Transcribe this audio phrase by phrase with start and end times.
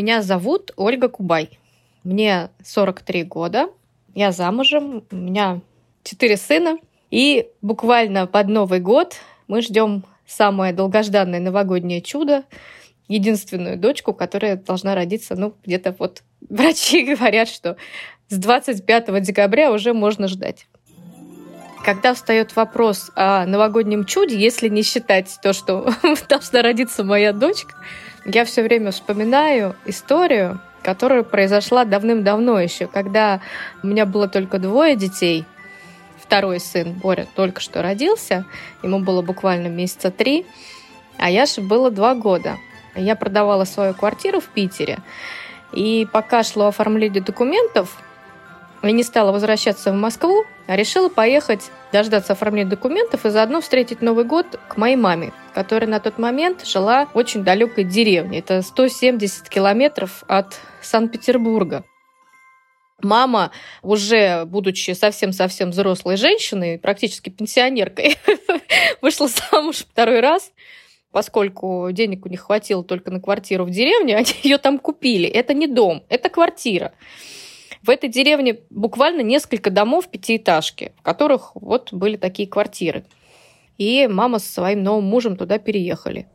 [0.00, 1.58] Меня зовут Ольга Кубай.
[2.04, 3.68] Мне 43 года.
[4.14, 5.04] Я замужем.
[5.10, 5.60] У меня
[6.04, 6.78] четыре сына.
[7.10, 9.16] И буквально под Новый год
[9.46, 12.44] мы ждем самое долгожданное новогоднее чудо,
[13.08, 17.76] единственную дочку, которая должна родиться, ну, где-то вот врачи говорят, что
[18.28, 20.66] с 25 декабря уже можно ждать.
[21.90, 25.92] Когда встает вопрос о новогоднем чуде, если не считать то, что
[26.28, 27.74] должна родиться моя дочка,
[28.24, 33.40] я все время вспоминаю историю, которая произошла давным-давно еще, когда
[33.82, 35.44] у меня было только двое детей.
[36.22, 38.44] Второй сын, Боря, только что родился.
[38.84, 40.46] Ему было буквально месяца три,
[41.18, 42.56] а Яше было два года.
[42.94, 44.98] Я продавала свою квартиру в Питере.
[45.72, 47.96] И пока шло оформление документов,
[48.82, 54.00] я не стала возвращаться в Москву, а решила поехать дождаться оформления документов и заодно встретить
[54.00, 58.38] Новый год к моей маме, которая на тот момент жила в очень далекой деревне.
[58.38, 61.84] Это 170 километров от Санкт-Петербурга.
[63.02, 63.50] Мама,
[63.82, 68.16] уже будучи совсем-совсем взрослой женщиной, практически пенсионеркой,
[69.02, 70.52] вышла замуж второй раз,
[71.10, 75.28] поскольку денег у них хватило только на квартиру в деревне, они ее там купили.
[75.28, 76.92] Это не дом, это квартира.
[77.82, 83.04] В этой деревне буквально несколько домов пятиэтажки, в которых вот были такие квартиры.
[83.78, 86.26] И мама со своим новым мужем туда переехали.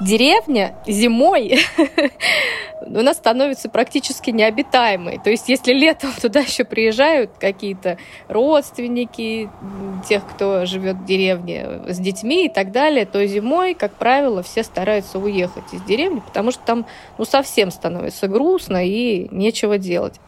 [0.00, 1.58] деревня зимой
[2.86, 5.20] у нас становится практически необитаемой.
[5.22, 9.50] То есть, если летом туда еще приезжают какие-то родственники
[10.08, 14.62] тех, кто живет в деревне с детьми и так далее, то зимой, как правило, все
[14.62, 16.86] стараются уехать из деревни, потому что там
[17.18, 20.20] ну, совсем становится грустно и нечего делать.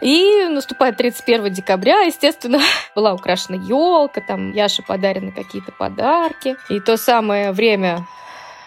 [0.00, 2.58] И наступает 31 декабря, естественно,
[2.94, 6.56] была украшена елка, там Яше подарены какие-то подарки.
[6.68, 8.06] И то самое время,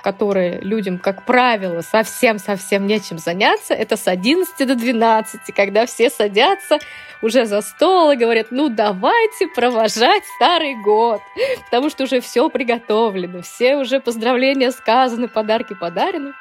[0.03, 6.79] которое людям, как правило, совсем-совсем нечем заняться, это с 11 до 12, когда все садятся
[7.21, 11.21] уже за стол и говорят, ну давайте провожать Старый год,
[11.65, 16.33] потому что уже все приготовлено, все уже поздравления сказаны, подарки подарены.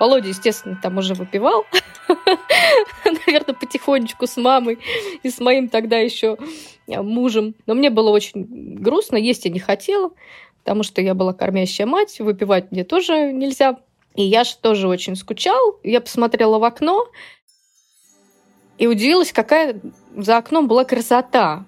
[0.00, 1.66] Володя, естественно, там уже выпивал.
[3.04, 4.78] Наверное, потихонечку с мамой
[5.22, 6.38] и с моим тогда еще
[6.88, 7.54] э, мужем.
[7.66, 8.46] Но мне было очень
[8.80, 10.10] грустно, есть я не хотела,
[10.64, 13.78] потому что я была кормящая мать, выпивать мне тоже нельзя.
[14.16, 15.78] И я же тоже очень скучал.
[15.84, 17.06] Я посмотрела в окно
[18.78, 19.80] и удивилась, какая
[20.16, 21.66] за окном была красота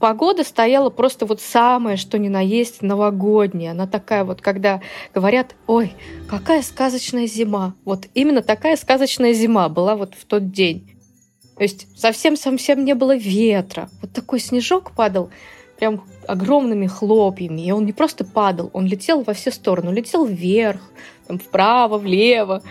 [0.00, 3.72] погода стояла просто вот самое, что ни на есть, новогодняя.
[3.72, 4.80] Она такая вот, когда
[5.14, 5.92] говорят, ой,
[6.28, 7.74] какая сказочная зима.
[7.84, 10.96] Вот именно такая сказочная зима была вот в тот день.
[11.56, 13.90] То есть совсем-совсем не было ветра.
[14.00, 15.30] Вот такой снежок падал
[15.78, 17.60] прям огромными хлопьями.
[17.60, 19.90] И он не просто падал, он летел во все стороны.
[19.90, 20.80] Он летел вверх,
[21.26, 22.62] там, вправо, влево.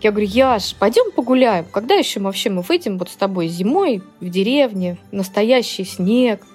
[0.00, 1.66] Я говорю, Яш, пойдем погуляем.
[1.70, 6.46] Когда еще вообще мы выйдем вот с тобой зимой в деревне, настоящий снег,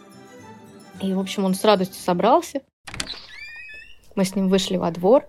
[1.01, 2.61] и, в общем, он с радостью собрался.
[4.15, 5.27] Мы с ним вышли во двор.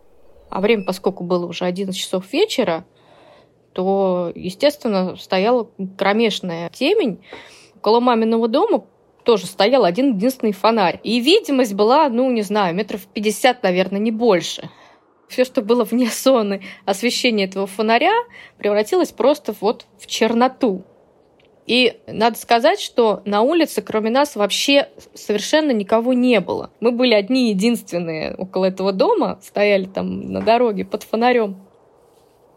[0.48, 2.84] А время, поскольку было уже 11 часов вечера,
[3.72, 5.68] то, естественно, стояла
[5.98, 7.22] кромешная темень.
[7.76, 8.84] Около маминого дома
[9.24, 11.00] тоже стоял один единственный фонарь.
[11.02, 14.70] И видимость была, ну, не знаю, метров 50, наверное, не больше.
[15.28, 18.14] Все, что было вне зоны освещения этого фонаря,
[18.56, 20.84] превратилось просто вот в черноту.
[21.66, 26.70] И надо сказать, что на улице кроме нас вообще совершенно никого не было.
[26.80, 31.56] Мы были одни единственные около этого дома, стояли там на дороге под фонарем.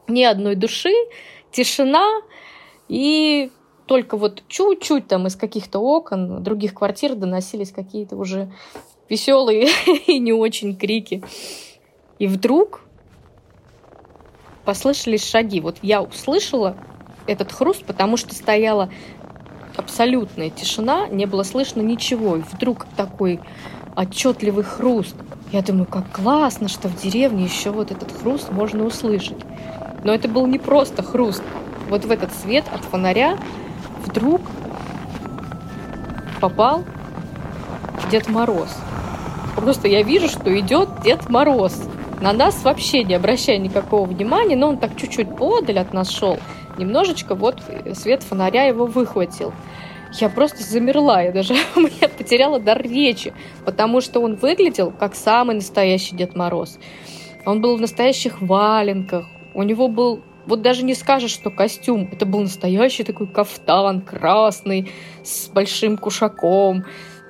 [0.07, 0.93] Ни одной души,
[1.51, 2.21] тишина
[2.87, 3.51] и
[3.87, 8.51] только вот чуть-чуть там из каких-то окон других квартир доносились какие-то уже
[9.09, 9.69] веселые
[10.07, 11.23] и не очень крики.
[12.19, 12.81] И вдруг
[14.65, 15.61] послышались шаги.
[15.61, 16.77] Вот я услышала
[17.29, 18.89] этот хруст, потому что стояла
[19.77, 22.37] абсолютная тишина, не было слышно ничего.
[22.37, 23.39] И вдруг такой
[23.95, 25.15] отчетливый хруст.
[25.51, 29.37] Я думаю, как классно, что в деревне еще вот этот хруст можно услышать.
[30.03, 31.43] Но это был не просто хруст.
[31.89, 33.37] Вот в этот свет от фонаря
[34.05, 34.41] вдруг
[36.39, 36.83] попал
[38.11, 38.69] Дед Мороз.
[39.55, 41.83] Просто я вижу, что идет Дед Мороз.
[42.21, 46.37] На нас вообще не обращая никакого внимания, но он так чуть-чуть подаль от нас шел
[46.79, 47.61] немножечко вот
[47.93, 49.53] свет фонаря его выхватил.
[50.19, 53.33] Я просто замерла, я даже меня потеряла дар речи,
[53.65, 56.79] потому что он выглядел как самый настоящий Дед Мороз.
[57.45, 62.09] Он был в настоящих валенках, у него был вот даже не скажешь, что костюм.
[62.11, 64.91] Это был настоящий такой кафтан красный
[65.23, 66.85] с большим кушаком.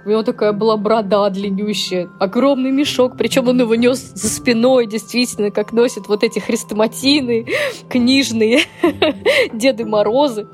[0.10, 5.52] У него такая была борода длиннющая, огромный мешок, причем он его нес за спиной, действительно,
[5.52, 7.46] как носят вот эти хрестоматины
[7.90, 8.62] книжные
[9.54, 10.48] Деды Морозы.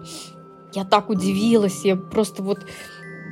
[0.74, 2.66] Я так удивилась, я просто вот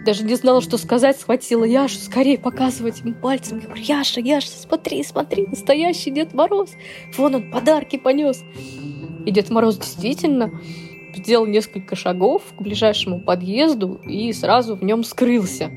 [0.06, 3.60] даже не знала, что сказать, схватила Яшу, скорее показывать ему пальцем.
[3.60, 6.70] Я говорю, Яша, Яша, смотри, смотри, настоящий Дед Мороз.
[7.18, 8.42] Вон он подарки понес.
[9.26, 10.62] И Дед Мороз действительно
[11.18, 15.70] сделал несколько шагов к ближайшему подъезду и сразу в нем скрылся.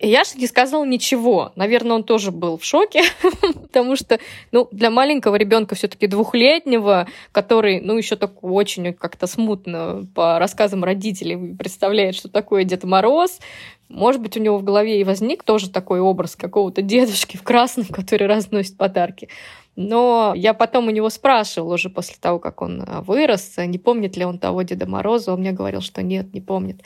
[0.00, 1.52] И Яша не сказал ничего.
[1.56, 3.02] Наверное, он тоже был в шоке,
[3.62, 4.18] потому что,
[4.50, 10.84] ну, для маленького ребенка все-таки двухлетнего, который, ну, еще так очень как-то смутно по рассказам
[10.84, 13.40] родителей представляет, что такое Дед Мороз,
[13.90, 17.86] может быть, у него в голове и возник тоже такой образ какого-то дедушки в красном,
[17.86, 19.28] который разносит подарки.
[19.76, 24.16] Но я потом у него спрашивала уже после того, как он а, вырос, не помнит
[24.16, 25.32] ли он того Деда Мороза.
[25.32, 26.82] Он мне говорил, что нет, не помнит.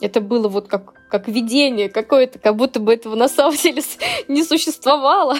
[0.00, 3.82] Это было вот как, как видение какое-то, как будто бы этого на самом деле
[4.28, 5.36] не существовало,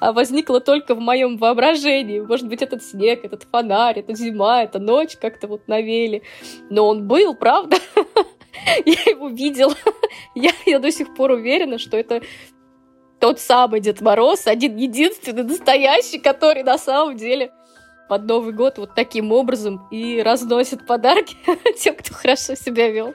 [0.00, 2.20] а возникло только в моем воображении.
[2.20, 6.22] Может быть, этот снег, этот фонарь, эта зима, эта ночь как-то вот навели.
[6.70, 7.76] Но он был, правда?
[8.84, 9.74] Я его видела.
[10.34, 12.20] Я, я до сих пор уверена, что это
[13.20, 17.52] тот самый Дед Мороз, один единственный настоящий, который на самом деле
[18.08, 21.36] под Новый год вот таким образом и разносит подарки
[21.78, 23.14] тем, кто хорошо себя вел.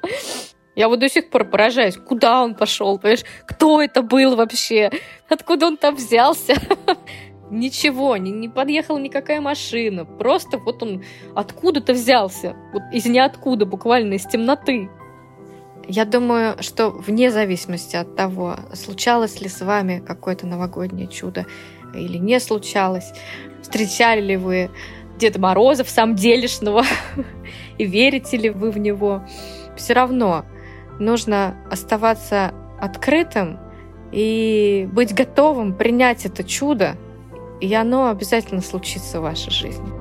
[0.76, 4.92] Я вот до сих пор поражаюсь, куда он пошел, понимаешь, кто это был вообще,
[5.30, 6.56] откуда он там взялся.
[7.50, 11.04] Ничего, не, не подъехала никакая машина, просто вот он
[11.36, 14.90] откуда-то взялся, вот из ниоткуда, буквально из темноты.
[15.88, 21.46] Я думаю, что вне зависимости от того, случалось ли с вами какое-то новогоднее чудо
[21.94, 23.14] или не случалось,
[23.62, 24.72] встречали ли вы
[25.20, 26.84] Деда Мороза в самом делешного
[27.78, 29.24] и верите ли вы в него,
[29.78, 30.46] все равно
[31.00, 33.60] нужно оставаться открытым
[34.12, 36.96] и быть готовым принять это чудо,
[37.62, 39.95] и оно обязательно случится в вашей жизни.